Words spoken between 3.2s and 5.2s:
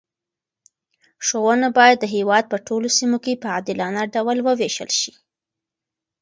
کې په عادلانه ډول وویشل شي.